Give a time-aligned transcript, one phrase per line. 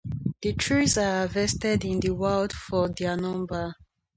[0.41, 3.75] The trees are harvested in the wild for their timber.